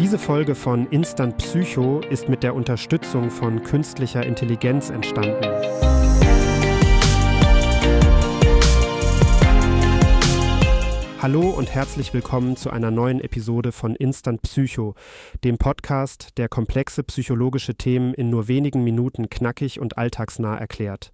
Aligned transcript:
Diese 0.00 0.18
Folge 0.18 0.54
von 0.54 0.86
Instant 0.86 1.36
Psycho 1.36 2.00
ist 2.08 2.26
mit 2.26 2.42
der 2.42 2.54
Unterstützung 2.54 3.30
von 3.30 3.62
künstlicher 3.62 4.24
Intelligenz 4.24 4.88
entstanden. 4.88 5.44
Hallo 11.20 11.50
und 11.50 11.74
herzlich 11.74 12.14
willkommen 12.14 12.56
zu 12.56 12.70
einer 12.70 12.90
neuen 12.90 13.20
Episode 13.20 13.72
von 13.72 13.94
Instant 13.94 14.40
Psycho, 14.40 14.94
dem 15.44 15.58
Podcast, 15.58 16.28
der 16.38 16.48
komplexe 16.48 17.02
psychologische 17.02 17.74
Themen 17.74 18.14
in 18.14 18.30
nur 18.30 18.48
wenigen 18.48 18.82
Minuten 18.82 19.28
knackig 19.28 19.80
und 19.80 19.98
alltagsnah 19.98 20.56
erklärt. 20.56 21.12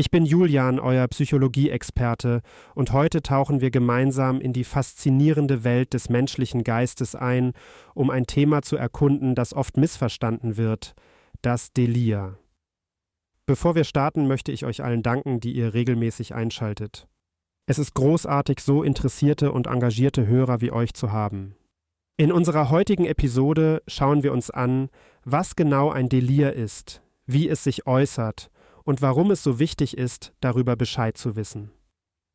Ich 0.00 0.10
bin 0.10 0.24
Julian, 0.24 0.80
euer 0.80 1.06
Psychologie-Experte, 1.08 2.40
und 2.74 2.90
heute 2.92 3.20
tauchen 3.20 3.60
wir 3.60 3.70
gemeinsam 3.70 4.40
in 4.40 4.54
die 4.54 4.64
faszinierende 4.64 5.62
Welt 5.62 5.92
des 5.92 6.08
menschlichen 6.08 6.64
Geistes 6.64 7.14
ein, 7.14 7.52
um 7.92 8.08
ein 8.08 8.24
Thema 8.24 8.62
zu 8.62 8.78
erkunden, 8.78 9.34
das 9.34 9.52
oft 9.52 9.76
missverstanden 9.76 10.56
wird, 10.56 10.94
das 11.42 11.74
Delir. 11.74 12.38
Bevor 13.44 13.74
wir 13.74 13.84
starten, 13.84 14.26
möchte 14.26 14.52
ich 14.52 14.64
euch 14.64 14.82
allen 14.82 15.02
danken, 15.02 15.38
die 15.38 15.52
ihr 15.52 15.74
regelmäßig 15.74 16.34
einschaltet. 16.34 17.06
Es 17.66 17.78
ist 17.78 17.92
großartig, 17.92 18.60
so 18.60 18.82
interessierte 18.82 19.52
und 19.52 19.66
engagierte 19.66 20.26
Hörer 20.26 20.62
wie 20.62 20.72
euch 20.72 20.94
zu 20.94 21.12
haben. 21.12 21.56
In 22.16 22.32
unserer 22.32 22.70
heutigen 22.70 23.04
Episode 23.04 23.82
schauen 23.86 24.22
wir 24.22 24.32
uns 24.32 24.48
an, 24.50 24.88
was 25.26 25.56
genau 25.56 25.90
ein 25.90 26.08
Delir 26.08 26.54
ist, 26.54 27.02
wie 27.26 27.50
es 27.50 27.64
sich 27.64 27.86
äußert, 27.86 28.50
und 28.84 29.02
warum 29.02 29.30
es 29.30 29.42
so 29.42 29.58
wichtig 29.58 29.96
ist, 29.96 30.32
darüber 30.40 30.76
Bescheid 30.76 31.16
zu 31.16 31.36
wissen. 31.36 31.70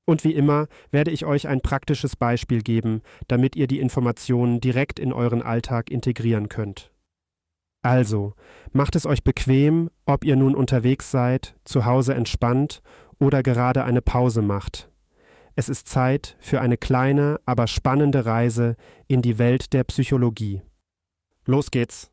Und 0.05 0.23
wie 0.23 0.33
immer 0.33 0.67
werde 0.91 1.11
ich 1.11 1.25
euch 1.25 1.47
ein 1.47 1.61
praktisches 1.61 2.15
Beispiel 2.15 2.61
geben, 2.61 3.01
damit 3.27 3.55
ihr 3.55 3.67
die 3.67 3.79
Informationen 3.79 4.61
direkt 4.61 4.99
in 4.99 5.11
euren 5.11 5.41
Alltag 5.41 5.89
integrieren 5.89 6.47
könnt. 6.47 6.91
Also, 7.81 8.33
macht 8.71 8.95
es 8.95 9.05
euch 9.05 9.23
bequem, 9.23 9.89
ob 10.05 10.23
ihr 10.23 10.35
nun 10.35 10.55
unterwegs 10.55 11.11
seid, 11.11 11.55
zu 11.65 11.85
Hause 11.85 12.15
entspannt 12.15 12.81
oder 13.19 13.43
gerade 13.43 13.83
eine 13.83 14.01
Pause 14.01 14.41
macht. 14.41 14.89
Es 15.55 15.69
ist 15.69 15.87
Zeit 15.87 16.35
für 16.39 16.61
eine 16.61 16.77
kleine, 16.77 17.39
aber 17.45 17.67
spannende 17.67 18.25
Reise 18.25 18.75
in 19.07 19.21
die 19.21 19.37
Welt 19.37 19.71
der 19.71 19.83
Psychologie. 19.85 20.61
Los 21.45 21.71
geht's. 21.71 22.11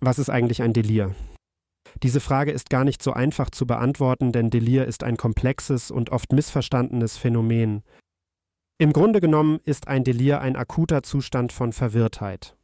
Was 0.00 0.18
ist 0.18 0.30
eigentlich 0.30 0.62
ein 0.62 0.72
Delir? 0.72 1.14
Diese 2.02 2.20
Frage 2.20 2.52
ist 2.52 2.70
gar 2.70 2.84
nicht 2.84 3.02
so 3.02 3.12
einfach 3.12 3.50
zu 3.50 3.66
beantworten, 3.66 4.32
denn 4.32 4.50
Delir 4.50 4.86
ist 4.86 5.02
ein 5.02 5.16
komplexes 5.16 5.90
und 5.90 6.10
oft 6.10 6.32
missverstandenes 6.32 7.16
Phänomen. 7.16 7.82
Im 8.78 8.92
Grunde 8.92 9.20
genommen 9.20 9.58
ist 9.64 9.88
ein 9.88 10.04
Delir 10.04 10.40
ein 10.40 10.54
akuter 10.54 11.02
Zustand 11.02 11.52
von 11.52 11.72
Verwirrtheit. 11.72 12.56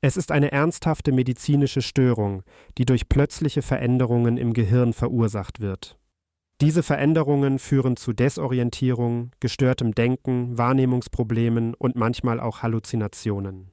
Es 0.00 0.16
ist 0.16 0.30
eine 0.30 0.52
ernsthafte 0.52 1.10
medizinische 1.10 1.82
Störung, 1.82 2.44
die 2.78 2.86
durch 2.86 3.08
plötzliche 3.08 3.62
Veränderungen 3.62 4.36
im 4.36 4.52
Gehirn 4.52 4.92
verursacht 4.92 5.60
wird. 5.60 5.98
Diese 6.60 6.84
Veränderungen 6.84 7.58
führen 7.58 7.96
zu 7.96 8.12
Desorientierung, 8.12 9.32
gestörtem 9.40 9.94
Denken, 9.94 10.56
Wahrnehmungsproblemen 10.56 11.74
und 11.74 11.96
manchmal 11.96 12.38
auch 12.38 12.62
Halluzinationen. 12.62 13.72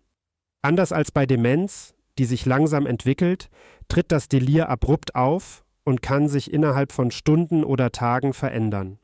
Anders 0.64 0.92
als 0.92 1.12
bei 1.12 1.28
Demenz 1.28 1.94
die 2.18 2.26
sich 2.26 2.46
langsam 2.46 2.86
entwickelt, 2.86 3.50
tritt 3.88 4.12
das 4.12 4.28
Delir 4.28 4.70
abrupt 4.70 5.16
auf 5.16 5.66
und 5.84 6.02
kann 6.02 6.28
sich 6.28 6.52
innerhalb 6.52 6.92
von 6.92 7.12
Stunden 7.12 7.64
oder 7.64 7.92
Tagen 7.92 8.34
verändern. 8.34 9.00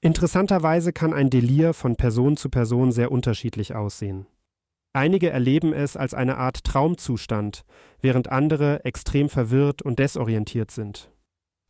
Interessanterweise 0.00 0.92
kann 0.92 1.12
ein 1.12 1.30
Delir 1.30 1.74
von 1.74 1.96
Person 1.96 2.36
zu 2.36 2.48
Person 2.48 2.90
sehr 2.90 3.12
unterschiedlich 3.12 3.74
aussehen. 3.74 4.26
Einige 4.92 5.30
erleben 5.30 5.72
es 5.72 5.96
als 5.96 6.12
eine 6.12 6.36
Art 6.36 6.64
Traumzustand, 6.64 7.64
während 8.00 8.28
andere 8.28 8.84
extrem 8.84 9.28
verwirrt 9.28 9.80
und 9.80 9.98
desorientiert 9.98 10.70
sind. 10.70 11.10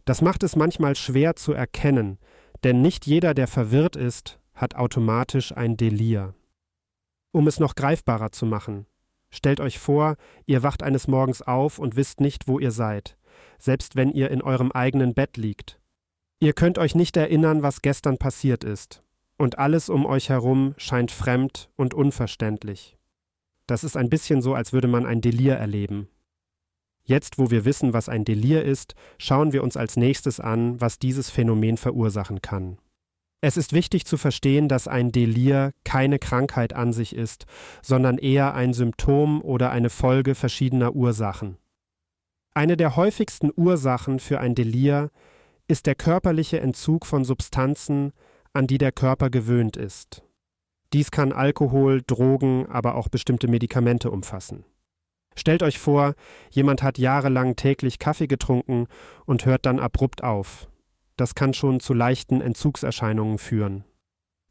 Das 0.05 0.23
macht 0.23 0.43
es 0.43 0.57
manchmal 0.57 0.97
schwer 0.97 1.37
zu 1.37 1.53
erkennen, 1.53 2.19
denn 2.65 2.81
nicht 2.81 3.07
jeder, 3.07 3.35
der 3.35 3.47
verwirrt 3.47 3.97
ist, 3.97 4.41
hat 4.55 4.75
automatisch 4.75 5.57
ein 5.57 5.77
Delir. 5.77 6.35
Um 7.33 7.47
es 7.47 7.61
noch 7.61 7.75
greifbarer 7.75 8.33
zu 8.33 8.47
machen, 8.47 8.87
Stellt 9.33 9.61
euch 9.61 9.79
vor, 9.79 10.17
ihr 10.47 10.63
wacht 10.63 10.83
eines 10.83 11.09
Morgens 11.09 11.43
auf 11.43 11.79
und 11.79 11.97
wisst 11.97 12.21
nicht, 12.21 12.47
wo 12.47 12.59
ihr 12.59 12.71
seid, 12.71 13.17
selbst 13.59 13.97
wenn 13.97 14.11
ihr 14.11 14.31
in 14.31 14.43
eurem 14.43 14.71
eigenen 14.71 15.15
Bett 15.15 15.37
liegt. 15.37 15.81
Ihr 16.39 16.53
könnt 16.53 16.79
euch 16.79 16.95
nicht 16.95 17.17
erinnern, 17.17 17.63
was 17.63 17.83
gestern 17.83 18.19
passiert 18.19 18.63
ist, 18.63 19.03
und 19.39 19.59
alles 19.59 19.89
um 19.89 20.05
euch 20.05 20.29
herum 20.29 20.75
scheint 20.77 21.11
fremd 21.11 21.71
und 21.77 21.95
unverständlich. 21.95 22.99
Das 23.67 23.85
ist 23.85 23.97
ein 23.97 24.11
bisschen 24.11 24.43
so, 24.43 24.55
als 24.55 24.73
würde 24.73 24.89
man 24.89 25.07
ein 25.07 25.23
Delir 25.23 25.55
erleben. 25.55 26.09
Jetzt, 27.05 27.39
wo 27.39 27.51
wir 27.51 27.65
wissen, 27.65 27.95
was 27.95 28.09
ein 28.09 28.25
Delir 28.25 28.65
ist, 28.65 28.95
schauen 29.19 29.53
wir 29.53 29.63
uns 29.63 29.77
als 29.77 29.97
nächstes 29.97 30.41
an, 30.41 30.81
was 30.81 30.99
dieses 30.99 31.31
Phänomen 31.31 31.77
verursachen 31.77 32.43
kann. 32.43 32.79
Es 33.45 33.57
ist 33.57 33.73
wichtig 33.73 34.07
zu 34.07 34.17
verstehen, 34.19 34.69
dass 34.69 34.87
ein 34.87 35.11
Delir 35.11 35.73
keine 35.85 36.21
Krankheit 36.21 36.75
an 36.75 36.93
sich 36.93 37.17
ist, 37.17 37.45
sondern 37.83 38.17
eher 38.17 38.55
ein 38.55 38.73
Symptom 38.73 39.43
oder 39.43 39.73
eine 39.73 39.91
Folge 39.91 40.37
verschiedener 40.37 40.95
Ursachen. 40.95 41.59
Eine 42.55 42.77
der 42.77 42.95
häufigsten 42.95 43.51
Ursachen 43.55 44.21
für 44.21 44.39
ein 44.39 44.55
Delir 44.55 45.11
ist 45.67 45.87
der 45.87 45.97
körperliche 45.97 46.61
Entzug 46.61 47.05
von 47.05 47.25
Substanzen, 47.25 48.13
an 48.53 48.69
die 48.69 48.79
der 48.79 48.93
Körper 48.93 49.29
gewöhnt 49.29 49.77
ist. 49.77 50.23
Dies 50.93 51.11
kann 51.11 51.33
Alkohol, 51.33 52.03
Drogen, 52.07 52.67
aber 52.69 52.95
auch 52.95 53.09
bestimmte 53.09 53.49
Medikamente 53.49 54.13
umfassen. 54.13 54.65
Stellt 55.35 55.65
euch 55.65 55.81
vor, 55.81 56.15
jemand 56.51 56.85
hat 56.85 56.97
jahrelang 56.97 57.57
täglich 57.57 57.99
Kaffee 57.99 58.29
getrunken 58.29 58.87
und 59.25 59.47
hört 59.47 59.67
dann 59.67 59.81
abrupt 59.81 60.23
auf. 60.23 60.69
Das 61.23 61.37
kann 61.37 61.55
schon 61.55 61.79
zu 61.79 61.95
leichten 61.95 62.41
Entzugserscheinungen 62.41 63.39
führen. 63.39 63.85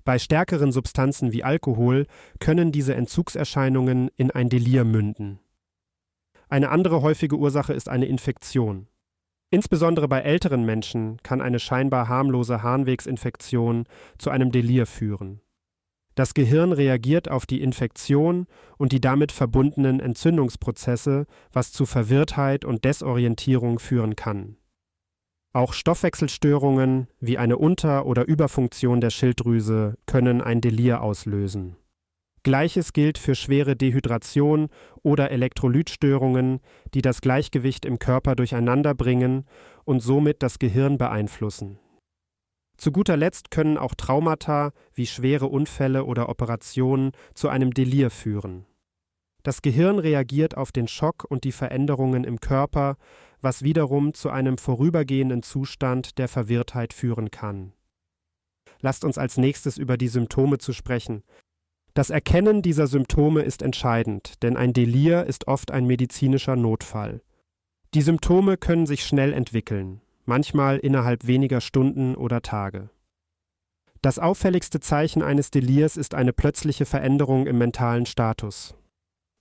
Bei 0.05 0.17
stärkeren 0.17 0.71
Substanzen 0.71 1.33
wie 1.33 1.43
Alkohol 1.43 2.07
können 2.39 2.71
diese 2.71 2.95
Entzugserscheinungen 2.95 4.09
in 4.15 4.31
ein 4.31 4.47
Delir 4.47 4.85
münden. 4.85 5.41
Eine 6.47 6.69
andere 6.69 7.01
häufige 7.01 7.35
Ursache 7.35 7.73
ist 7.73 7.89
eine 7.89 8.05
Infektion. 8.05 8.87
Insbesondere 9.49 10.07
bei 10.07 10.21
älteren 10.21 10.63
Menschen 10.63 11.17
kann 11.23 11.41
eine 11.41 11.59
scheinbar 11.59 12.07
harmlose 12.07 12.63
Harnwegsinfektion 12.63 13.83
zu 14.17 14.29
einem 14.29 14.53
Delir 14.53 14.85
führen. 14.85 15.41
Das 16.15 16.33
Gehirn 16.33 16.71
reagiert 16.71 17.29
auf 17.29 17.45
die 17.45 17.61
Infektion 17.61 18.47
und 18.77 18.93
die 18.93 19.01
damit 19.01 19.33
verbundenen 19.33 19.99
Entzündungsprozesse, 19.99 21.25
was 21.51 21.73
zu 21.73 21.85
Verwirrtheit 21.85 22.63
und 22.63 22.85
Desorientierung 22.85 23.77
führen 23.77 24.15
kann. 24.15 24.55
Auch 25.53 25.73
Stoffwechselstörungen 25.73 27.07
wie 27.19 27.37
eine 27.37 27.57
Unter- 27.57 28.05
oder 28.05 28.25
Überfunktion 28.25 29.01
der 29.01 29.09
Schilddrüse 29.09 29.95
können 30.05 30.41
ein 30.41 30.61
Delir 30.61 31.01
auslösen. 31.01 31.75
Gleiches 32.43 32.93
gilt 32.93 33.17
für 33.17 33.35
schwere 33.35 33.75
Dehydration 33.75 34.69
oder 35.03 35.29
Elektrolytstörungen, 35.29 36.59
die 36.93 37.01
das 37.01 37.21
Gleichgewicht 37.21 37.85
im 37.85 37.99
Körper 37.99 38.35
durcheinander 38.35 38.95
bringen 38.95 39.45
und 39.83 39.99
somit 39.99 40.41
das 40.41 40.57
Gehirn 40.57 40.97
beeinflussen. 40.97 41.79
Zu 42.77 42.91
guter 42.91 43.17
Letzt 43.17 43.51
können 43.51 43.77
auch 43.77 43.93
Traumata 43.93 44.71
wie 44.93 45.05
schwere 45.05 45.47
Unfälle 45.47 46.05
oder 46.05 46.29
Operationen 46.29 47.11
zu 47.35 47.49
einem 47.49 47.73
Delir 47.73 48.09
führen. 48.09 48.65
Das 49.43 49.61
Gehirn 49.61 49.99
reagiert 49.99 50.55
auf 50.55 50.71
den 50.71 50.87
Schock 50.87 51.25
und 51.27 51.43
die 51.43 51.51
Veränderungen 51.51 52.23
im 52.23 52.39
Körper, 52.39 52.97
was 53.41 53.63
wiederum 53.63 54.13
zu 54.13 54.29
einem 54.29 54.57
vorübergehenden 54.57 55.43
Zustand 55.43 56.17
der 56.17 56.27
Verwirrtheit 56.27 56.93
führen 56.93 57.31
kann. 57.31 57.73
Lasst 58.81 59.03
uns 59.03 59.17
als 59.17 59.37
nächstes 59.37 59.77
über 59.77 59.97
die 59.97 60.07
Symptome 60.07 60.57
zu 60.57 60.73
sprechen. 60.73 61.23
Das 61.93 62.09
Erkennen 62.09 62.61
dieser 62.61 62.87
Symptome 62.87 63.41
ist 63.41 63.61
entscheidend, 63.61 64.41
denn 64.43 64.57
ein 64.57 64.73
Delir 64.73 65.25
ist 65.25 65.47
oft 65.47 65.71
ein 65.71 65.85
medizinischer 65.85 66.55
Notfall. 66.55 67.21
Die 67.93 68.01
Symptome 68.01 68.57
können 68.57 68.85
sich 68.85 69.05
schnell 69.05 69.33
entwickeln, 69.33 70.01
manchmal 70.25 70.77
innerhalb 70.77 71.27
weniger 71.27 71.59
Stunden 71.59 72.15
oder 72.15 72.41
Tage. 72.41 72.89
Das 74.01 74.17
auffälligste 74.17 74.79
Zeichen 74.79 75.21
eines 75.21 75.51
Delirs 75.51 75.97
ist 75.97 76.15
eine 76.15 76.33
plötzliche 76.33 76.85
Veränderung 76.85 77.45
im 77.45 77.57
mentalen 77.57 78.05
Status. 78.05 78.75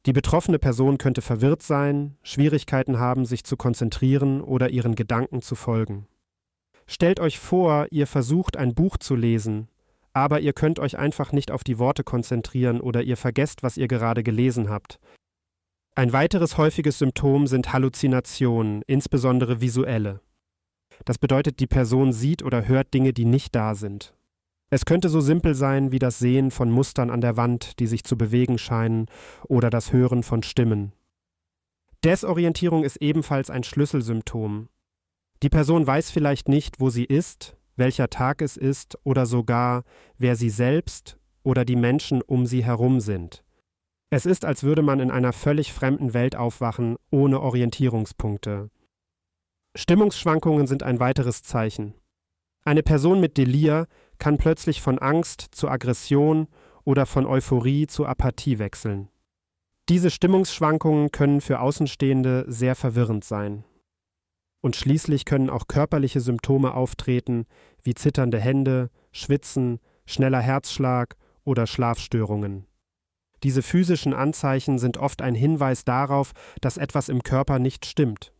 Die 0.06 0.12
betroffene 0.12 0.58
Person 0.58 0.96
könnte 0.96 1.20
verwirrt 1.20 1.62
sein, 1.62 2.16
Schwierigkeiten 2.22 2.98
haben, 2.98 3.26
sich 3.26 3.44
zu 3.44 3.56
konzentrieren 3.56 4.40
oder 4.40 4.70
ihren 4.70 4.94
Gedanken 4.94 5.42
zu 5.42 5.54
folgen. 5.54 6.06
Stellt 6.86 7.20
euch 7.20 7.38
vor, 7.38 7.86
ihr 7.90 8.06
versucht 8.06 8.56
ein 8.56 8.74
Buch 8.74 8.96
zu 8.96 9.14
lesen, 9.14 9.68
aber 10.12 10.40
ihr 10.40 10.54
könnt 10.54 10.78
euch 10.78 10.98
einfach 10.98 11.32
nicht 11.32 11.50
auf 11.50 11.64
die 11.64 11.78
Worte 11.78 12.02
konzentrieren 12.02 12.80
oder 12.80 13.02
ihr 13.02 13.16
vergesst, 13.16 13.62
was 13.62 13.76
ihr 13.76 13.88
gerade 13.88 14.22
gelesen 14.22 14.70
habt. 14.70 14.98
Ein 15.94 16.12
weiteres 16.12 16.56
häufiges 16.56 16.98
Symptom 16.98 17.46
sind 17.46 17.72
Halluzinationen, 17.72 18.82
insbesondere 18.86 19.60
visuelle. 19.60 20.20
Das 21.04 21.18
bedeutet, 21.18 21.60
die 21.60 21.66
Person 21.66 22.12
sieht 22.12 22.42
oder 22.42 22.66
hört 22.66 22.94
Dinge, 22.94 23.12
die 23.12 23.24
nicht 23.24 23.54
da 23.54 23.74
sind. 23.74 24.14
Es 24.70 24.84
könnte 24.84 25.08
so 25.08 25.20
simpel 25.20 25.54
sein 25.54 25.90
wie 25.90 25.98
das 25.98 26.20
Sehen 26.20 26.52
von 26.52 26.70
Mustern 26.70 27.10
an 27.10 27.20
der 27.20 27.36
Wand, 27.36 27.80
die 27.80 27.88
sich 27.88 28.04
zu 28.04 28.16
bewegen 28.16 28.56
scheinen, 28.56 29.06
oder 29.48 29.68
das 29.68 29.92
Hören 29.92 30.22
von 30.22 30.44
Stimmen. 30.44 30.92
Desorientierung 32.04 32.84
ist 32.84 32.96
ebenfalls 32.96 33.50
ein 33.50 33.64
Schlüsselsymptom. 33.64 34.68
Die 35.42 35.48
Person 35.48 35.86
weiß 35.86 36.10
vielleicht 36.10 36.48
nicht, 36.48 36.80
wo 36.80 36.88
sie 36.88 37.04
ist, 37.04 37.56
welcher 37.76 38.08
Tag 38.10 38.42
es 38.42 38.56
ist 38.56 38.96
oder 39.04 39.26
sogar, 39.26 39.82
wer 40.18 40.36
sie 40.36 40.50
selbst 40.50 41.18
oder 41.42 41.64
die 41.64 41.76
Menschen 41.76 42.22
um 42.22 42.46
sie 42.46 42.64
herum 42.64 43.00
sind. 43.00 43.42
Es 44.10 44.26
ist, 44.26 44.44
als 44.44 44.62
würde 44.62 44.82
man 44.82 45.00
in 45.00 45.10
einer 45.10 45.32
völlig 45.32 45.72
fremden 45.72 46.14
Welt 46.14 46.36
aufwachen, 46.36 46.96
ohne 47.10 47.40
Orientierungspunkte. 47.40 48.70
Stimmungsschwankungen 49.76 50.66
sind 50.66 50.82
ein 50.82 51.00
weiteres 51.00 51.42
Zeichen. 51.42 51.94
Eine 52.64 52.82
Person 52.82 53.20
mit 53.20 53.36
Delir 53.36 53.86
kann 54.20 54.38
plötzlich 54.38 54.80
von 54.80 55.00
Angst 55.00 55.48
zu 55.50 55.68
Aggression 55.68 56.46
oder 56.84 57.06
von 57.06 57.26
Euphorie 57.26 57.88
zu 57.88 58.06
Apathie 58.06 58.60
wechseln. 58.60 59.08
Diese 59.88 60.10
Stimmungsschwankungen 60.10 61.10
können 61.10 61.40
für 61.40 61.58
Außenstehende 61.58 62.44
sehr 62.46 62.76
verwirrend 62.76 63.24
sein. 63.24 63.64
Und 64.60 64.76
schließlich 64.76 65.24
können 65.24 65.50
auch 65.50 65.66
körperliche 65.66 66.20
Symptome 66.20 66.74
auftreten, 66.74 67.46
wie 67.82 67.94
zitternde 67.94 68.38
Hände, 68.38 68.90
Schwitzen, 69.10 69.80
schneller 70.06 70.40
Herzschlag 70.40 71.16
oder 71.44 71.66
Schlafstörungen. 71.66 72.66
Diese 73.42 73.62
physischen 73.62 74.12
Anzeichen 74.12 74.78
sind 74.78 74.98
oft 74.98 75.22
ein 75.22 75.34
Hinweis 75.34 75.84
darauf, 75.84 76.32
dass 76.60 76.76
etwas 76.76 77.08
im 77.08 77.22
Körper 77.22 77.58
nicht 77.58 77.86
stimmt. 77.86 78.32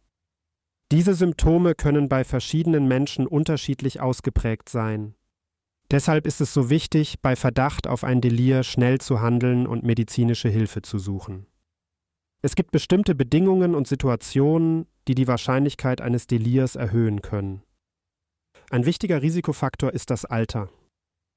Diese 0.93 1.15
Symptome 1.15 1.75
können 1.75 2.09
bei 2.09 2.25
verschiedenen 2.25 2.87
Menschen 2.87 3.26
unterschiedlich 3.26 4.00
ausgeprägt 4.00 4.69
sein. 4.69 5.15
Deshalb 5.90 6.26
ist 6.26 6.40
es 6.40 6.54
so 6.54 6.70
wichtig, 6.70 7.20
bei 7.20 7.34
Verdacht 7.34 7.88
auf 7.88 8.04
ein 8.04 8.20
Delir 8.20 8.62
schnell 8.62 9.00
zu 9.00 9.20
handeln 9.20 9.66
und 9.66 9.82
medizinische 9.82 10.48
Hilfe 10.48 10.82
zu 10.82 10.98
suchen. 10.98 11.46
Es 12.42 12.54
gibt 12.54 12.70
bestimmte 12.70 13.14
Bedingungen 13.14 13.75
und 13.75 13.88
Situationen, 13.88 14.87
die 15.08 15.14
die 15.14 15.26
Wahrscheinlichkeit 15.26 16.00
eines 16.00 16.26
Delirs 16.26 16.76
erhöhen 16.76 17.22
können. 17.22 17.62
Ein 18.70 18.87
wichtiger 18.87 19.20
Risikofaktor 19.20 19.92
ist 19.92 20.10
das 20.10 20.25
Alter. 20.25 20.70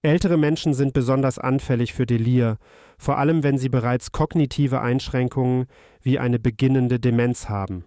Ältere 0.04 0.38
Menschen 0.38 0.74
sind 0.74 0.94
besonders 0.94 1.40
anfällig 1.40 1.94
für 1.94 2.06
Delir, 2.06 2.58
vor 2.98 3.18
allem 3.18 3.42
wenn 3.42 3.58
sie 3.58 3.70
bereits 3.70 4.12
kognitive 4.12 4.82
Einschränkungen 4.82 5.66
wie 6.02 6.20
eine 6.20 6.40
beginnende 6.40 7.00
Demenz 7.00 7.50
haben. 7.50 7.86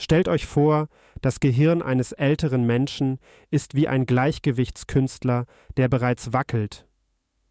Stellt 0.00 0.28
euch 0.28 0.46
vor, 0.46 0.88
das 1.20 1.40
Gehirn 1.40 1.82
eines 1.82 2.12
älteren 2.12 2.64
Menschen 2.64 3.18
ist 3.50 3.74
wie 3.74 3.86
ein 3.86 4.06
Gleichgewichtskünstler, 4.06 5.44
der 5.76 5.88
bereits 5.90 6.32
wackelt. 6.32 6.88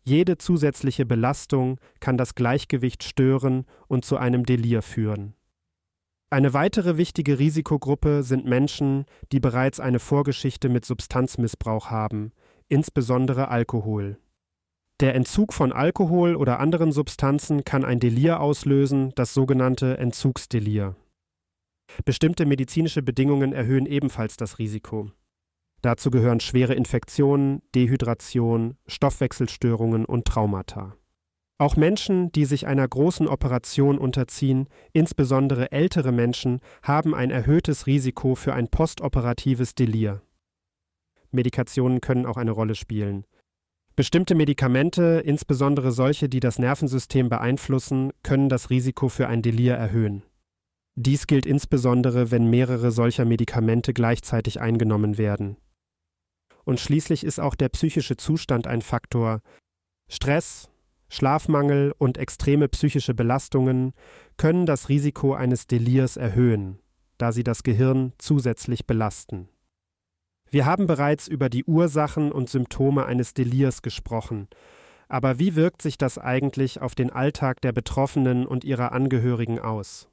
Jede 0.03 0.39
zusätzliche 0.39 1.05
Belastung 1.05 1.79
kann 1.99 2.17
das 2.17 2.33
Gleichgewicht 2.33 3.03
stören 3.03 3.67
und 3.87 4.03
zu 4.03 4.17
einem 4.17 4.47
Delir 4.47 4.81
führen. 4.81 5.35
Eine 6.31 6.51
weitere 6.55 6.97
wichtige 6.97 7.37
Risikogruppe 7.37 8.23
sind 8.23 8.45
Menschen, 8.45 9.05
die 9.31 9.39
bereits 9.39 9.79
eine 9.79 9.99
Vorgeschichte 9.99 10.69
mit 10.69 10.85
Substanzmissbrauch 10.85 11.91
haben, 11.91 12.31
insbesondere 12.67 13.49
Alkohol. 13.49 14.17
Der 15.01 15.13
Entzug 15.13 15.53
von 15.53 15.71
Alkohol 15.71 16.35
oder 16.35 16.59
anderen 16.59 16.93
Substanzen 16.93 17.63
kann 17.63 17.85
ein 17.85 17.99
Delir 17.99 18.39
auslösen, 18.39 19.11
das 19.13 19.35
sogenannte 19.35 19.99
Entzugsdelir. 19.99 20.95
Bestimmte 22.06 22.45
medizinische 22.45 23.01
Bedingungen 23.01 23.53
erhöhen 23.53 23.86
ebenfalls 23.86 24.38
das 24.38 24.59
Risiko. 24.59 25.12
Dazu 25.81 26.12
gehören 26.12 26.39
schwere 26.39 26.74
Infektionen, 26.74 27.62
Dehydration, 27.74 28.75
Stoffwechselstörungen 28.88 30.06
und 30.06 30.25
Traumata. 30.25 30.95
Auch 31.57 31.75
Menschen, 31.75 32.31
die 32.31 32.45
sich 32.45 32.68
einer 32.68 32.88
großen 32.88 33.27
Operation 33.27 33.97
unterziehen, 33.97 34.68
insbesondere 34.94 35.71
ältere 35.71 36.13
Menschen, 36.13 36.62
haben 36.83 37.13
ein 37.13 37.31
erhöhtes 37.31 37.86
Risiko 37.86 38.35
für 38.35 38.53
ein 38.53 38.69
postoperatives 38.69 39.75
Delir. 39.75 40.21
Medikationen 41.31 42.01
können 42.01 42.25
auch 42.25 42.38
eine 42.38 42.51
Rolle 42.51 42.75
spielen. 42.75 43.25
Bestimmte 43.95 44.35
Medikamente, 44.35 45.21
insbesondere 45.25 45.92
solche, 45.92 46.30
die 46.30 46.39
das 46.39 46.59
Nervensystem 46.59 47.27
beeinflussen, 47.27 48.12
können 48.24 48.47
das 48.47 48.69
Risiko 48.69 49.09
für 49.09 49.27
ein 49.27 49.42
Delir 49.42 49.75
erhöhen. 49.75 50.24
Dies 51.01 51.27
gilt 51.27 51.45
insbesondere, 51.45 52.29
wenn 52.29 52.49
mehrere 52.49 52.91
solcher 52.91 53.23
Medikamente 53.23 53.93
gleichzeitig 53.93 54.59
eingenommen 54.59 55.17
werden. 55.17 55.55
Und 56.65 56.81
schließlich 56.81 57.23
ist 57.23 57.39
auch 57.39 57.55
der 57.55 57.69
psychische 57.69 58.17
Zustand 58.17 58.67
ein 58.67 58.81
Faktor. 58.81 59.39
Stress, 60.09 60.69
Schlafmangel 61.07 61.93
und 61.97 62.17
extreme 62.17 62.67
psychische 62.67 63.13
Belastungen 63.13 63.93
können 64.35 64.65
das 64.65 64.89
Risiko 64.89 65.33
eines 65.33 65.67
Delirs 65.67 66.17
erhöhen, 66.17 66.79
da 67.17 67.31
sie 67.31 67.45
das 67.45 67.63
Gehirn 67.63 68.11
zusätzlich 68.17 68.85
belasten. 68.85 69.47
Wir 70.49 70.65
haben 70.65 70.85
bereits 70.85 71.29
über 71.29 71.47
die 71.47 71.63
Ursachen 71.63 72.29
und 72.29 72.49
Symptome 72.49 73.05
eines 73.05 73.33
Delirs 73.33 73.83
gesprochen, 73.83 74.49
aber 75.07 75.39
wie 75.39 75.55
wirkt 75.55 75.81
sich 75.81 75.97
das 75.97 76.17
eigentlich 76.17 76.81
auf 76.81 76.93
den 76.93 77.09
Alltag 77.09 77.61
der 77.61 77.71
Betroffenen 77.71 78.45
und 78.45 78.65
ihrer 78.65 78.91
Angehörigen 78.91 79.59
aus? 79.59 80.08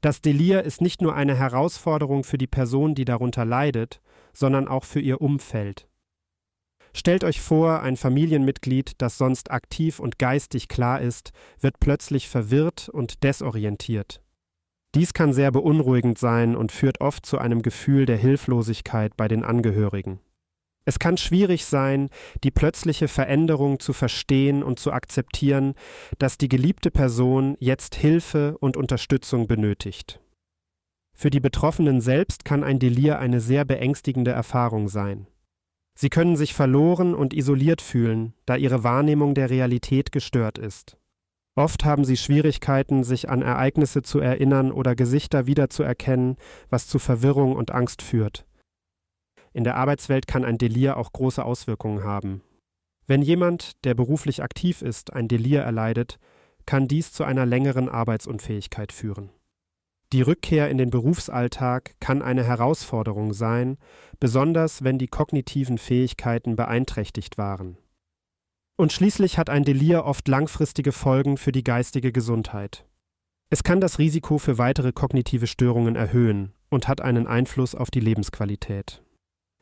Das 0.00 0.22
Delir 0.22 0.62
ist 0.62 0.80
nicht 0.80 1.02
nur 1.02 1.14
eine 1.14 1.34
Herausforderung 1.34 2.24
für 2.24 2.38
die 2.38 2.46
Person, 2.46 2.94
die 2.94 3.04
darunter 3.04 3.44
leidet, 3.44 4.00
sondern 4.32 4.66
auch 4.66 4.84
für 4.84 5.00
ihr 5.00 5.20
Umfeld. 5.20 5.86
Stellt 6.92 7.22
euch 7.22 7.40
vor, 7.40 7.82
ein 7.82 7.96
Familienmitglied, 7.96 8.94
das 8.98 9.16
sonst 9.16 9.50
aktiv 9.50 10.00
und 10.00 10.18
geistig 10.18 10.68
klar 10.68 11.00
ist, 11.00 11.32
wird 11.60 11.78
plötzlich 11.78 12.28
verwirrt 12.28 12.88
und 12.88 13.22
desorientiert. 13.22 14.22
Dies 14.96 15.12
kann 15.12 15.32
sehr 15.32 15.52
beunruhigend 15.52 16.18
sein 16.18 16.56
und 16.56 16.72
führt 16.72 17.00
oft 17.00 17.24
zu 17.24 17.38
einem 17.38 17.62
Gefühl 17.62 18.06
der 18.06 18.16
Hilflosigkeit 18.16 19.16
bei 19.16 19.28
den 19.28 19.44
Angehörigen. 19.44 20.18
Es 20.90 20.98
kann 20.98 21.16
schwierig 21.16 21.66
sein, 21.66 22.08
die 22.42 22.50
plötzliche 22.50 23.06
Veränderung 23.06 23.78
zu 23.78 23.92
verstehen 23.92 24.64
und 24.64 24.80
zu 24.80 24.90
akzeptieren, 24.90 25.74
dass 26.18 26.36
die 26.36 26.48
geliebte 26.48 26.90
Person 26.90 27.56
jetzt 27.60 27.94
Hilfe 27.94 28.58
und 28.58 28.76
Unterstützung 28.76 29.46
benötigt. 29.46 30.18
Für 31.16 31.30
die 31.30 31.38
Betroffenen 31.38 32.00
selbst 32.00 32.44
kann 32.44 32.64
ein 32.64 32.80
Delir 32.80 33.20
eine 33.20 33.40
sehr 33.40 33.64
beängstigende 33.64 34.32
Erfahrung 34.32 34.88
sein. 34.88 35.28
Sie 35.96 36.08
können 36.08 36.34
sich 36.34 36.54
verloren 36.54 37.14
und 37.14 37.34
isoliert 37.34 37.82
fühlen, 37.82 38.34
da 38.44 38.56
ihre 38.56 38.82
Wahrnehmung 38.82 39.34
der 39.34 39.48
Realität 39.48 40.10
gestört 40.10 40.58
ist. 40.58 40.96
Oft 41.54 41.84
haben 41.84 42.04
sie 42.04 42.16
Schwierigkeiten, 42.16 43.04
sich 43.04 43.30
an 43.30 43.42
Ereignisse 43.42 44.02
zu 44.02 44.18
erinnern 44.18 44.72
oder 44.72 44.96
Gesichter 44.96 45.46
wiederzuerkennen, 45.46 46.34
was 46.68 46.88
zu 46.88 46.98
Verwirrung 46.98 47.54
und 47.54 47.70
Angst 47.70 48.02
führt. 48.02 48.44
In 49.52 49.64
der 49.64 49.76
Arbeitswelt 49.76 50.26
kann 50.26 50.44
ein 50.44 50.58
Delir 50.58 50.96
auch 50.96 51.12
große 51.12 51.44
Auswirkungen 51.44 52.04
haben. 52.04 52.42
Wenn 53.06 53.22
jemand, 53.22 53.84
der 53.84 53.94
beruflich 53.94 54.42
aktiv 54.42 54.82
ist, 54.82 55.12
ein 55.12 55.26
Delir 55.26 55.62
erleidet, 55.62 56.18
kann 56.66 56.86
dies 56.86 57.12
zu 57.12 57.24
einer 57.24 57.46
längeren 57.46 57.88
Arbeitsunfähigkeit 57.88 58.92
führen. 58.92 59.30
Die 60.12 60.22
Rückkehr 60.22 60.70
in 60.70 60.78
den 60.78 60.90
Berufsalltag 60.90 61.94
kann 62.00 62.22
eine 62.22 62.44
Herausforderung 62.44 63.32
sein, 63.32 63.78
besonders 64.18 64.82
wenn 64.82 64.98
die 64.98 65.08
kognitiven 65.08 65.78
Fähigkeiten 65.78 66.56
beeinträchtigt 66.56 67.38
waren. 67.38 67.78
Und 68.76 68.92
schließlich 68.92 69.38
hat 69.38 69.50
ein 69.50 69.64
Delir 69.64 70.04
oft 70.04 70.26
langfristige 70.26 70.92
Folgen 70.92 71.36
für 71.36 71.52
die 71.52 71.64
geistige 71.64 72.12
Gesundheit. 72.12 72.86
Es 73.50 73.62
kann 73.62 73.80
das 73.80 73.98
Risiko 73.98 74.38
für 74.38 74.58
weitere 74.58 74.92
kognitive 74.92 75.46
Störungen 75.46 75.96
erhöhen 75.96 76.52
und 76.70 76.88
hat 76.88 77.00
einen 77.00 77.26
Einfluss 77.26 77.74
auf 77.74 77.90
die 77.90 78.00
Lebensqualität. 78.00 79.02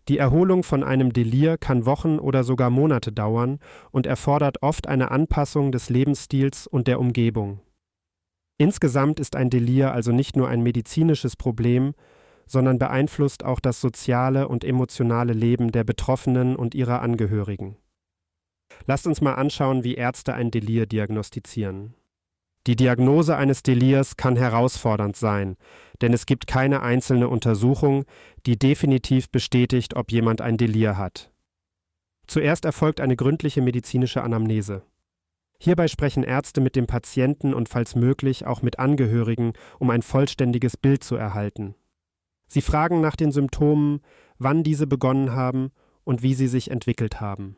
Die 0.08 0.16
Erholung 0.16 0.62
von 0.62 0.82
einem 0.82 1.12
Delir 1.12 1.58
kann 1.58 1.84
Wochen 1.84 2.18
oder 2.18 2.42
sogar 2.42 2.70
Monate 2.70 3.12
dauern 3.12 3.58
und 3.90 4.06
erfordert 4.06 4.62
oft 4.62 4.86
eine 4.86 5.10
Anpassung 5.10 5.70
des 5.70 5.90
Lebensstils 5.90 6.66
und 6.66 6.88
der 6.88 6.98
Umgebung. 6.98 7.60
Insgesamt 8.56 9.20
ist 9.20 9.36
ein 9.36 9.50
Delir 9.50 9.92
also 9.92 10.10
nicht 10.10 10.34
nur 10.34 10.48
ein 10.48 10.62
medizinisches 10.62 11.36
Problem, 11.36 11.94
sondern 12.46 12.78
beeinflusst 12.78 13.44
auch 13.44 13.60
das 13.60 13.82
soziale 13.82 14.48
und 14.48 14.64
emotionale 14.64 15.34
Leben 15.34 15.72
der 15.72 15.84
Betroffenen 15.84 16.56
und 16.56 16.74
ihrer 16.74 17.02
Angehörigen. 17.02 17.76
Lasst 18.86 19.06
uns 19.06 19.20
mal 19.20 19.34
anschauen, 19.34 19.84
wie 19.84 19.94
Ärzte 19.94 20.32
ein 20.32 20.50
Delir 20.50 20.86
diagnostizieren. 20.86 21.94
Die 22.68 22.76
Diagnose 22.76 23.34
eines 23.34 23.62
Delirs 23.62 24.18
kann 24.18 24.36
herausfordernd 24.36 25.16
sein, 25.16 25.56
denn 26.02 26.12
es 26.12 26.26
gibt 26.26 26.46
keine 26.46 26.82
einzelne 26.82 27.30
Untersuchung, 27.30 28.04
die 28.44 28.58
definitiv 28.58 29.30
bestätigt, 29.30 29.96
ob 29.96 30.12
jemand 30.12 30.42
ein 30.42 30.58
Delir 30.58 30.98
hat. 30.98 31.32
Zuerst 32.26 32.66
erfolgt 32.66 33.00
eine 33.00 33.16
gründliche 33.16 33.62
medizinische 33.62 34.22
Anamnese. 34.22 34.82
Hierbei 35.58 35.88
sprechen 35.88 36.22
Ärzte 36.22 36.60
mit 36.60 36.76
dem 36.76 36.86
Patienten 36.86 37.54
und 37.54 37.70
falls 37.70 37.94
möglich 37.94 38.44
auch 38.44 38.60
mit 38.60 38.78
Angehörigen, 38.78 39.54
um 39.78 39.88
ein 39.88 40.02
vollständiges 40.02 40.76
Bild 40.76 41.02
zu 41.02 41.16
erhalten. 41.16 41.74
Sie 42.48 42.60
fragen 42.60 43.00
nach 43.00 43.16
den 43.16 43.32
Symptomen, 43.32 44.00
wann 44.36 44.62
diese 44.62 44.86
begonnen 44.86 45.32
haben 45.32 45.70
und 46.04 46.22
wie 46.22 46.34
sie 46.34 46.48
sich 46.48 46.70
entwickelt 46.70 47.18
haben. 47.18 47.56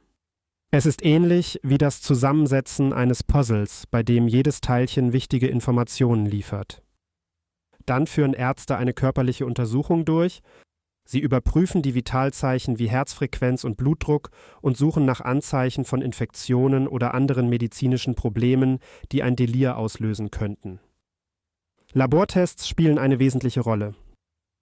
Es 0.72 0.86
ist 0.86 1.04
ähnlich 1.04 1.58
wie 1.64 1.78
das 1.78 2.00
Zusammensetzen 2.00 2.92
eines 2.92 3.24
Puzzles, 3.24 3.88
bei 3.90 4.04
dem 4.04 4.28
jedes 4.28 4.60
Teilchen 4.60 5.12
wichtige 5.12 5.48
Informationen 5.48 6.26
liefert. 6.26 6.82
Dann 7.86 8.06
führen 8.06 8.34
Ärzte 8.34 8.76
eine 8.76 8.92
körperliche 8.92 9.46
Untersuchung 9.46 10.04
durch. 10.04 10.42
Sie 11.04 11.18
überprüfen 11.18 11.82
die 11.82 11.96
Vitalzeichen 11.96 12.78
wie 12.78 12.88
Herzfrequenz 12.88 13.64
und 13.64 13.76
Blutdruck 13.76 14.30
und 14.60 14.76
suchen 14.76 15.04
nach 15.04 15.20
Anzeichen 15.20 15.84
von 15.84 16.02
Infektionen 16.02 16.86
oder 16.86 17.14
anderen 17.14 17.48
medizinischen 17.48 18.14
Problemen, 18.14 18.78
die 19.10 19.24
ein 19.24 19.34
Delir 19.34 19.76
auslösen 19.76 20.30
könnten. 20.30 20.78
Labortests 21.92 22.68
spielen 22.68 22.98
eine 22.98 23.18
wesentliche 23.18 23.62
Rolle. 23.62 23.96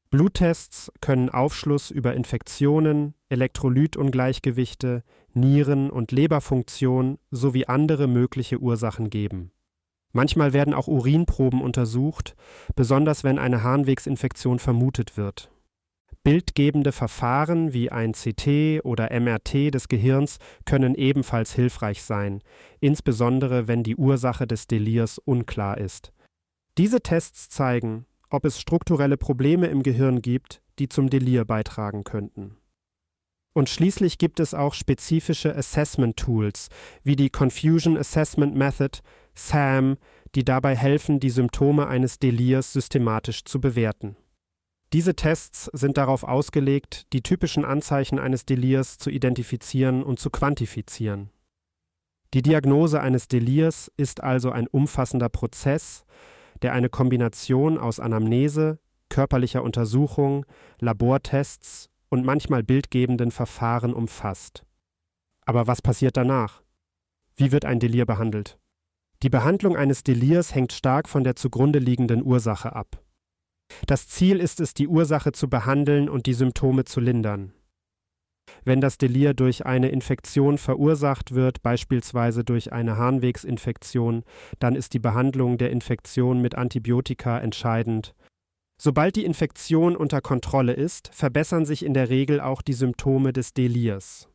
Bluttests 0.09 0.91
können 1.03 1.29
Aufschluss 1.29 1.91
über 1.91 2.15
Infektionen, 2.15 3.13
Elektrolytungleichgewichte, 3.29 5.03
Nieren- 5.35 5.91
und 5.91 6.13
Leberfunktion 6.13 7.19
sowie 7.31 7.67
andere 7.67 8.07
mögliche 8.07 8.59
Ursachen 8.59 9.11
geben. 9.11 9.53
Manchmal 10.13 10.53
werden 10.53 10.75
auch 10.75 10.89
Urinproben 10.89 11.61
untersucht, 11.61 12.35
besonders 12.75 13.25
wenn 13.25 13.39
eine 13.39 13.63
Harnwegsinfektion 13.63 14.59
vermutet 14.59 15.17
wird. 15.17 15.51
Bildgebende 16.25 16.93
Verfahren 16.93 17.73
wie 17.73 17.91
ein 17.91 18.13
CT 18.13 18.85
oder 18.85 19.11
MRT 19.19 19.73
des 19.73 19.89
Gehirns 19.89 20.39
können 20.65 20.95
ebenfalls 20.95 21.55
hilfreich 21.55 22.03
sein, 22.03 22.43
insbesondere 22.81 23.69
wenn 23.69 23.83
die 23.83 23.97
Ursache 23.97 24.47
des 24.47 24.67
Delirs 24.67 25.19
unklar 25.19 25.79
ist. 25.79 26.13
Diese 26.77 27.01
Tests 27.01 27.49
zeigen, 27.49 28.07
ob 28.31 28.45
es 28.45 28.61
strukturelle 28.61 29.17
Probleme 29.17 29.69
im 29.69 29.83
Gehirn 29.83 30.21
gibt, 30.21 30.61
die 30.79 30.89
zum 30.89 31.09
Delir 31.09 31.45
beitragen 31.45 32.05
könnten. 32.05 32.57
Und 33.59 33.69
schließlich 33.69 34.19
gibt 34.19 34.39
es 34.39 34.55
auch 34.55 34.73
spezifische 34.73 35.53
Assessment 35.53 36.17
Tools 36.17 36.69
wie 37.03 37.17
die 37.17 37.29
Confusion 37.29 37.99
Assessment 37.99 38.55
Method, 38.55 39.01
SAM, 39.35 39.97
die 40.37 40.45
dabei 40.45 40.77
helfen, 40.77 41.19
die 41.19 41.31
Symptome 41.31 41.89
eines 41.89 42.21
Delirs 42.21 42.73
systematisch 42.73 43.43
zu 43.43 43.61
bewerten. 43.61 44.15
Diese 44.93 45.17
Tests 45.17 45.69
sind 45.73 45.97
darauf 45.97 46.23
ausgelegt, 46.23 47.13
die 47.13 47.21
typischen 47.21 47.65
Anzeichen 47.65 48.21
eines 48.21 48.47
Delirs 48.47 48.97
zu 48.99 49.11
identifizieren 49.11 50.05
und 50.05 50.21
zu 50.21 50.31
quantifizieren. 50.31 51.31
Die 52.35 52.43
Diagnose 52.43 53.01
eines 53.01 53.27
Delirs 53.27 53.91
ist 53.97 54.23
also 54.23 54.53
ein 54.53 54.69
umfassender 54.69 55.29
Prozess, 55.29 56.05
der 56.63 56.75
eine 56.75 56.91
Kombination 56.91 57.77
aus 57.77 57.99
Anamnese, 57.99 58.79
körperlicher 59.09 59.65
Untersuchung, 59.65 60.47
Labortests 60.79 61.91
und 62.09 62.25
manchmal 62.25 62.63
bildgebenden 62.63 63.31
Verfahren 63.31 63.93
umfasst. 63.95 64.65
Aber 65.45 65.67
was 65.67 65.83
passiert 65.83 66.17
danach? 66.17 66.63
Wie 67.37 67.53
wird 67.53 67.65
ein 67.65 67.81
Delir 67.81 68.07
behandelt? 68.07 68.59
Die 69.23 69.31
Behandlung 69.31 69.77
eines 69.77 70.05
Delirs 70.05 70.55
hängt 70.55 70.73
stark 70.73 71.09
von 71.09 71.25
der 71.25 71.37
zugrunde 71.37 71.79
liegenden 71.79 72.23
Ursache 72.23 72.75
ab. 72.75 73.03
Das 73.87 74.09
Ziel 74.09 74.41
ist 74.41 74.61
es, 74.61 74.75
die 74.75 74.89
Ursache 74.89 75.33
zu 75.33 75.49
behandeln 75.49 76.09
und 76.09 76.27
die 76.27 76.35
Symptome 76.35 76.85
zu 76.85 77.01
lindern. 77.01 77.53
Wenn 78.65 78.81
das 78.81 78.99
Delir 78.99 79.35
durch 79.35 79.67
eine 79.67 79.91
Infektion 79.91 80.59
verursacht 80.59 81.35
wird, 81.35 81.63
beispielsweise 81.63 82.45
durch 82.45 82.73
eine 82.73 82.97
Harnwegsinfektion, 82.97 84.25
dann 84.59 84.75
ist 84.75 84.95
die 84.95 84.99
Behandlung 84.99 85.59
der 85.59 85.71
Infektion 85.71 86.41
mit 86.41 86.55
Antibiotika 86.55 87.39
entscheidend. 87.39 88.15
Sobald 88.81 89.17
die 89.17 89.25
Infektion 89.25 89.97
unter 89.97 90.21
Kontrolle 90.21 90.73
ist, 90.73 91.11
verbessern 91.13 91.67
sich 91.67 91.85
in 91.85 91.95
der 91.95 92.11
Regel 92.11 92.41
auch 92.41 92.63
die 92.63 92.75
Symptome 92.75 93.33
des 93.33 93.53
Delirs. 93.53 94.29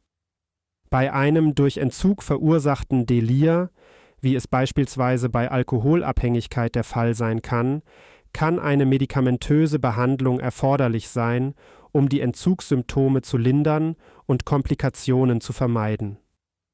Bei 0.90 1.14
einem 1.14 1.56
durch 1.56 1.78
Entzug 1.78 2.22
verursachten 2.22 3.06
Delir, 3.06 3.72
wie 4.20 4.36
es 4.36 4.48
beispielsweise 4.48 5.30
bei 5.30 5.50
Alkoholabhängigkeit 5.50 6.76
der 6.76 6.84
Fall 6.84 7.16
sein 7.16 7.42
kann, 7.42 7.82
kann 8.34 8.60
eine 8.60 8.86
medikamentöse 8.86 9.80
Behandlung 9.80 10.40
erforderlich 10.40 11.08
sein, 11.08 11.56
um 11.92 12.10
die 12.10 12.20
Entzugssymptome 12.20 13.22
zu 13.22 13.38
lindern 13.38 13.96
und 14.26 14.46
Komplikationen 14.46 15.40
zu 15.40 15.54
vermeiden. 15.54 16.18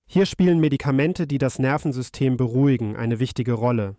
Hier 0.08 0.26
spielen 0.26 0.60
Medikamente, 0.60 1.28
die 1.28 1.38
das 1.38 1.60
Nervensystem 1.60 2.36
beruhigen, 2.36 2.96
eine 2.96 3.20
wichtige 3.20 3.54
Rolle. 3.54 3.96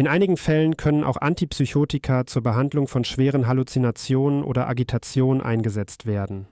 In 0.00 0.08
einigen 0.08 0.38
Fällen 0.38 0.78
können 0.78 1.04
auch 1.04 1.18
Antipsychotika 1.18 2.24
zur 2.24 2.42
Behandlung 2.42 2.88
von 2.88 3.04
schweren 3.04 3.46
Halluzinationen 3.46 4.42
oder 4.42 4.66
Agitation 4.66 5.42
eingesetzt 5.42 6.06
werden. 6.06 6.48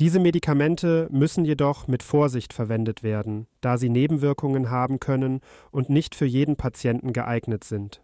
Diese 0.00 0.18
Medikamente 0.18 1.06
müssen 1.12 1.44
jedoch 1.44 1.86
mit 1.86 2.02
Vorsicht 2.02 2.52
verwendet 2.52 3.04
werden, 3.04 3.46
da 3.60 3.78
sie 3.78 3.88
Nebenwirkungen 3.88 4.68
haben 4.68 4.98
können 4.98 5.42
und 5.70 5.90
nicht 5.90 6.16
für 6.16 6.24
jeden 6.24 6.56
Patienten 6.56 7.12
geeignet 7.12 7.62
sind. 7.62 8.02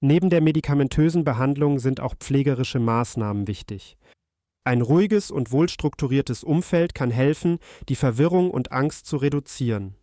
Neben 0.00 0.30
der 0.30 0.40
medikamentösen 0.40 1.22
Behandlung 1.22 1.78
sind 1.78 2.00
auch 2.00 2.16
pflegerische 2.16 2.80
Maßnahmen 2.80 3.46
wichtig. 3.46 3.96
Ein 4.64 4.80
ruhiges 4.80 5.30
und 5.30 5.52
wohlstrukturiertes 5.52 6.42
Umfeld 6.42 6.96
kann 6.96 7.12
helfen, 7.12 7.60
die 7.88 7.94
Verwirrung 7.94 8.50
und 8.50 8.72
Angst 8.72 9.06
zu 9.06 9.16
reduzieren. 9.16 9.94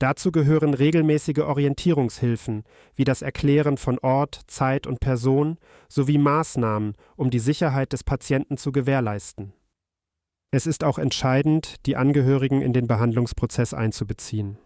Dazu 0.00 0.32
gehören 0.32 0.72
regelmäßige 0.72 1.40
Orientierungshilfen, 1.40 2.64
wie 2.94 3.04
das 3.04 3.20
Erklären 3.20 3.76
von 3.76 3.98
Ort, 3.98 4.40
Zeit 4.46 4.86
und 4.86 4.98
Person 4.98 5.58
sowie 5.90 6.16
Maßnahmen, 6.16 6.94
um 7.16 7.28
die 7.28 7.38
Sicherheit 7.38 7.92
des 7.92 8.02
Patienten 8.02 8.56
zu 8.56 8.72
gewährleisten. 8.72 9.52
Es 10.52 10.66
ist 10.66 10.84
auch 10.84 10.98
entscheidend, 10.98 11.84
die 11.84 11.96
Angehörigen 11.96 12.62
in 12.62 12.72
den 12.72 12.86
Behandlungsprozess 12.86 13.74
einzubeziehen. 13.74 14.56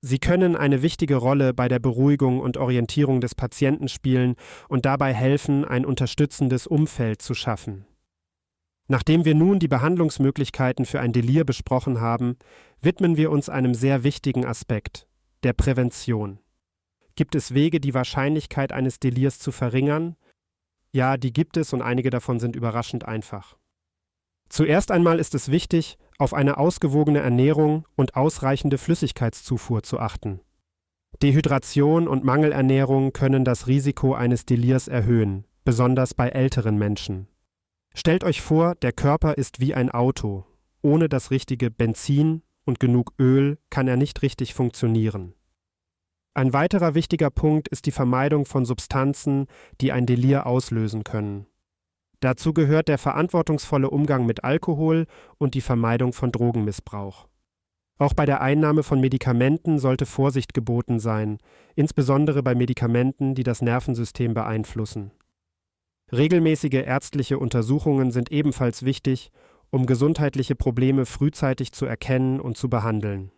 Sie 0.00 0.18
können 0.18 0.56
eine 0.56 0.80
wichtige 0.80 1.16
Rolle 1.16 1.52
bei 1.52 1.68
der 1.68 1.78
Beruhigung 1.78 2.40
und 2.40 2.56
Orientierung 2.56 3.20
des 3.20 3.34
Patienten 3.34 3.88
spielen 3.88 4.36
und 4.68 4.86
dabei 4.86 5.12
helfen, 5.12 5.66
ein 5.66 5.84
unterstützendes 5.84 6.66
Umfeld 6.66 7.20
zu 7.20 7.34
schaffen. 7.34 7.84
Nachdem 8.88 9.24
wir 9.24 9.34
nun 9.34 9.58
die 9.58 9.68
Behandlungsmöglichkeiten 9.68 10.84
für 10.84 11.00
ein 11.00 11.12
Delir 11.12 11.44
besprochen 11.44 12.00
haben, 12.00 12.36
widmen 12.80 13.16
wir 13.16 13.30
uns 13.30 13.48
einem 13.48 13.74
sehr 13.74 14.04
wichtigen 14.04 14.44
Aspekt, 14.44 15.06
der 15.44 15.52
Prävention. 15.52 16.40
Gibt 17.14 17.34
es 17.34 17.54
Wege, 17.54 17.80
die 17.80 17.94
Wahrscheinlichkeit 17.94 18.72
eines 18.72 18.98
Delirs 18.98 19.38
zu 19.38 19.52
verringern? 19.52 20.16
Ja, 20.92 21.16
die 21.16 21.32
gibt 21.32 21.56
es 21.56 21.72
und 21.72 21.82
einige 21.82 22.10
davon 22.10 22.40
sind 22.40 22.56
überraschend 22.56 23.06
einfach. 23.06 23.56
Zuerst 24.48 24.90
einmal 24.90 25.18
ist 25.18 25.34
es 25.34 25.50
wichtig, 25.50 25.96
auf 26.18 26.34
eine 26.34 26.58
ausgewogene 26.58 27.20
Ernährung 27.20 27.86
und 27.96 28.16
ausreichende 28.16 28.78
Flüssigkeitszufuhr 28.78 29.82
zu 29.82 29.98
achten. 29.98 30.40
Dehydration 31.22 32.08
und 32.08 32.24
Mangelernährung 32.24 33.12
können 33.12 33.44
das 33.44 33.66
Risiko 33.66 34.14
eines 34.14 34.44
Delirs 34.44 34.88
erhöhen, 34.88 35.46
besonders 35.64 36.14
bei 36.14 36.28
älteren 36.28 36.76
Menschen. 36.76 37.28
Stellt 37.94 38.24
euch 38.24 38.40
vor, 38.40 38.74
der 38.76 38.92
Körper 38.92 39.34
ist 39.34 39.60
wie 39.60 39.74
ein 39.74 39.90
Auto. 39.90 40.44
Ohne 40.80 41.08
das 41.08 41.30
richtige 41.30 41.70
Benzin 41.70 42.42
und 42.64 42.80
genug 42.80 43.12
Öl 43.18 43.58
kann 43.70 43.88
er 43.88 43.96
nicht 43.96 44.22
richtig 44.22 44.54
funktionieren. 44.54 45.34
Ein 46.34 46.54
weiterer 46.54 46.94
wichtiger 46.94 47.30
Punkt 47.30 47.68
ist 47.68 47.84
die 47.84 47.90
Vermeidung 47.90 48.46
von 48.46 48.64
Substanzen, 48.64 49.46
die 49.80 49.92
ein 49.92 50.06
Delir 50.06 50.46
auslösen 50.46 51.04
können. 51.04 51.46
Dazu 52.20 52.54
gehört 52.54 52.88
der 52.88 52.98
verantwortungsvolle 52.98 53.90
Umgang 53.90 54.24
mit 54.24 54.42
Alkohol 54.44 55.06
und 55.38 55.54
die 55.54 55.60
Vermeidung 55.60 56.12
von 56.12 56.32
Drogenmissbrauch. 56.32 57.26
Auch 57.98 58.14
bei 58.14 58.24
der 58.24 58.40
Einnahme 58.40 58.82
von 58.82 59.00
Medikamenten 59.00 59.78
sollte 59.78 60.06
Vorsicht 60.06 60.54
geboten 60.54 60.98
sein, 60.98 61.38
insbesondere 61.74 62.42
bei 62.42 62.54
Medikamenten, 62.54 63.34
die 63.34 63.42
das 63.42 63.60
Nervensystem 63.60 64.34
beeinflussen. 64.34 65.10
Regelmäßige 66.14 66.84
ärztliche 66.84 67.38
Untersuchungen 67.38 68.10
sind 68.10 68.30
ebenfalls 68.30 68.84
wichtig, 68.84 69.30
um 69.70 69.86
gesundheitliche 69.86 70.54
Probleme 70.54 71.06
frühzeitig 71.06 71.72
zu 71.72 71.86
erkennen 71.86 72.38
und 72.38 72.58
zu 72.58 72.68
behandeln. 72.68 73.32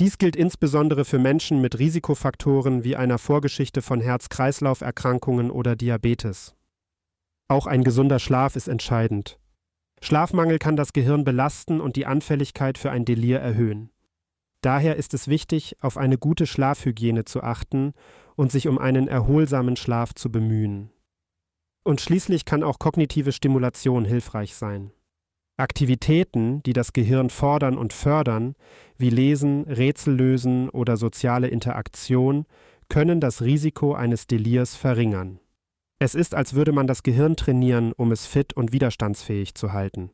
Dies 0.00 0.16
gilt 0.16 0.34
insbesondere 0.34 1.04
für 1.04 1.18
Menschen 1.18 1.60
mit 1.60 1.78
Risikofaktoren 1.78 2.82
wie 2.82 2.96
einer 2.96 3.18
Vorgeschichte 3.18 3.82
von 3.82 4.00
Herz-Kreislauf-Erkrankungen 4.00 5.50
oder 5.50 5.76
Diabetes. 5.76 6.54
Auch 7.48 7.66
ein 7.66 7.84
gesunder 7.84 8.18
Schlaf 8.18 8.56
ist 8.56 8.68
entscheidend. 8.68 9.38
Schlafmangel 10.00 10.58
kann 10.58 10.76
das 10.76 10.92
Gehirn 10.92 11.24
belasten 11.24 11.80
und 11.80 11.96
die 11.96 12.06
Anfälligkeit 12.06 12.78
für 12.78 12.90
ein 12.90 13.04
Delir 13.04 13.40
erhöhen. 13.40 13.90
Daher 14.62 14.96
ist 14.96 15.12
es 15.12 15.28
wichtig, 15.28 15.76
auf 15.80 15.98
eine 15.98 16.16
gute 16.16 16.46
Schlafhygiene 16.46 17.24
zu 17.24 17.42
achten 17.42 17.92
und 18.36 18.50
sich 18.50 18.68
um 18.68 18.78
einen 18.78 19.08
erholsamen 19.08 19.76
Schlaf 19.76 20.14
zu 20.14 20.30
bemühen. 20.30 20.90
Und 21.88 22.02
schließlich 22.02 22.44
kann 22.44 22.62
auch 22.64 22.78
kognitive 22.78 23.32
Stimulation 23.32 24.04
hilfreich 24.04 24.54
sein. 24.54 24.90
Aktivitäten, 25.56 26.62
die 26.64 26.74
das 26.74 26.92
Gehirn 26.92 27.30
fordern 27.30 27.78
und 27.78 27.94
fördern, 27.94 28.56
wie 28.98 29.08
Lesen, 29.08 29.62
Rätsellösen 29.64 30.68
oder 30.68 30.98
soziale 30.98 31.48
Interaktion, 31.48 32.44
können 32.90 33.22
das 33.22 33.40
Risiko 33.40 33.94
eines 33.94 34.26
Delirs 34.26 34.76
verringern. 34.76 35.40
Es 35.98 36.14
ist, 36.14 36.34
als 36.34 36.52
würde 36.52 36.72
man 36.72 36.86
das 36.86 37.02
Gehirn 37.02 37.36
trainieren, 37.36 37.94
um 37.94 38.12
es 38.12 38.26
fit 38.26 38.52
und 38.52 38.70
widerstandsfähig 38.70 39.54
zu 39.54 39.72
halten. 39.72 40.10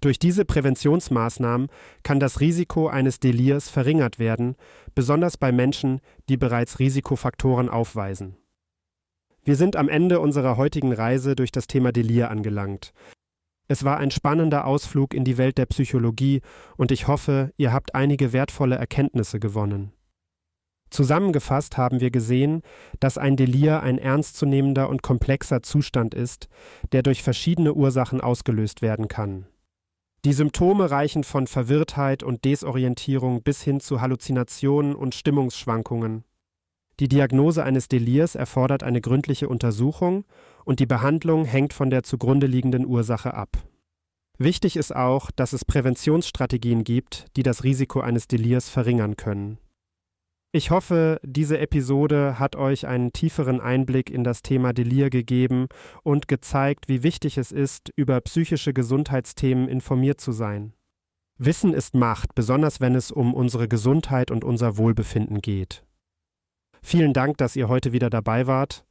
Durch 0.00 0.18
diese 0.18 0.44
Präventionsmaßnahmen 0.44 1.68
kann 2.02 2.18
das 2.18 2.40
Risiko 2.40 2.88
eines 2.88 3.20
Delirs 3.20 3.70
verringert 3.70 4.18
werden, 4.18 4.56
besonders 4.96 5.36
bei 5.36 5.52
Menschen, 5.52 6.00
die 6.28 6.36
bereits 6.36 6.80
Risikofaktoren 6.80 7.68
aufweisen. 7.68 8.38
Wir 9.44 9.56
sind 9.56 9.76
am 9.76 9.90
Ende 9.90 10.20
unserer 10.20 10.56
heutigen 10.56 10.92
Reise 10.92 11.36
durch 11.36 11.52
das 11.52 11.66
Thema 11.66 11.92
Delir 11.92 12.30
angelangt. 12.30 12.94
Es 13.68 13.84
war 13.84 13.98
ein 13.98 14.10
spannender 14.10 14.66
Ausflug 14.66 15.12
in 15.12 15.24
die 15.24 15.36
Welt 15.36 15.58
der 15.58 15.66
Psychologie 15.66 16.40
und 16.78 16.90
ich 16.90 17.08
hoffe, 17.08 17.52
ihr 17.58 17.72
habt 17.72 17.94
einige 17.94 18.32
wertvolle 18.32 18.76
Erkenntnisse 18.76 19.40
gewonnen. 19.40 19.92
Zusammengefasst 20.88 21.76
haben 21.76 22.00
wir 22.00 22.10
gesehen, 22.10 22.62
dass 23.00 23.18
ein 23.18 23.36
Delir 23.36 23.82
ein 23.82 23.98
ernstzunehmender 23.98 24.88
und 24.88 25.02
komplexer 25.02 25.62
Zustand 25.62 26.14
ist, 26.14 26.48
der 26.92 27.02
durch 27.02 27.22
verschiedene 27.22 27.74
Ursachen 27.74 28.20
ausgelöst 28.20 28.80
werden 28.80 29.08
kann. 29.08 29.46
Die 30.24 30.32
Symptome 30.32 30.90
reichen 30.90 31.22
von 31.22 31.46
Verwirrtheit 31.46 32.22
und 32.22 32.46
Desorientierung 32.46 33.42
bis 33.42 33.62
hin 33.62 33.80
zu 33.80 34.00
Halluzinationen 34.00 34.94
und 34.94 35.14
Stimmungsschwankungen. 35.14 36.24
Die 37.00 37.08
Diagnose 37.08 37.64
eines 37.64 37.88
Delirs 37.88 38.34
erfordert 38.34 38.82
eine 38.82 39.00
gründliche 39.00 39.48
Untersuchung 39.48 40.24
und 40.64 40.80
die 40.80 40.86
Behandlung 40.86 41.44
hängt 41.44 41.72
von 41.72 41.90
der 41.90 42.02
zugrunde 42.02 42.46
liegenden 42.46 42.86
Ursache 42.86 43.34
ab. 43.34 43.58
Wichtig 44.38 44.76
ist 44.76 44.94
auch, 44.94 45.30
dass 45.30 45.52
es 45.52 45.64
Präventionsstrategien 45.64 46.84
gibt, 46.84 47.26
die 47.36 47.42
das 47.42 47.64
Risiko 47.64 48.00
eines 48.00 48.26
Delirs 48.26 48.68
verringern 48.68 49.16
können. 49.16 49.58
Ich 50.52 50.70
hoffe, 50.70 51.20
diese 51.24 51.58
Episode 51.58 52.38
hat 52.38 52.54
euch 52.54 52.86
einen 52.86 53.12
tieferen 53.12 53.60
Einblick 53.60 54.08
in 54.08 54.22
das 54.22 54.42
Thema 54.42 54.72
Delir 54.72 55.10
gegeben 55.10 55.66
und 56.04 56.28
gezeigt, 56.28 56.88
wie 56.88 57.02
wichtig 57.02 57.38
es 57.38 57.50
ist, 57.50 57.90
über 57.96 58.20
psychische 58.20 58.72
Gesundheitsthemen 58.72 59.68
informiert 59.68 60.20
zu 60.20 60.30
sein. 60.30 60.72
Wissen 61.38 61.74
ist 61.74 61.96
Macht, 61.96 62.36
besonders 62.36 62.80
wenn 62.80 62.94
es 62.94 63.10
um 63.10 63.34
unsere 63.34 63.66
Gesundheit 63.66 64.30
und 64.30 64.44
unser 64.44 64.76
Wohlbefinden 64.76 65.40
geht. 65.40 65.84
Vielen 66.86 67.14
Dank, 67.14 67.38
dass 67.38 67.56
ihr 67.56 67.68
heute 67.68 67.92
wieder 67.92 68.10
dabei 68.10 68.46
wart. 68.46 68.84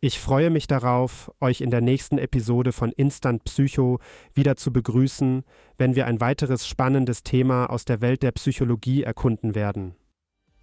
Ich 0.00 0.18
freue 0.18 0.48
mich 0.48 0.68
darauf, 0.68 1.30
euch 1.38 1.60
in 1.60 1.70
der 1.70 1.82
nächsten 1.82 2.16
Episode 2.16 2.72
von 2.72 2.92
Instant 2.92 3.44
Psycho 3.44 3.98
wieder 4.32 4.56
zu 4.56 4.72
begrüßen, 4.72 5.44
wenn 5.76 5.94
wir 5.94 6.06
ein 6.06 6.22
weiteres 6.22 6.66
spannendes 6.66 7.24
Thema 7.24 7.66
aus 7.66 7.84
der 7.84 8.00
Welt 8.00 8.22
der 8.22 8.32
Psychologie 8.32 9.02
erkunden 9.02 9.54
werden. 9.54 9.94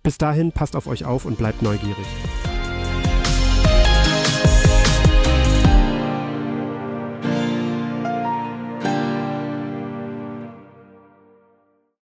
Bis 0.02 0.18
dahin 0.18 0.52
passt 0.52 0.76
auf 0.76 0.88
euch 0.88 1.06
auf 1.06 1.26
und 1.26 1.38
bleibt 1.38 1.62
neugierig. 1.62 2.08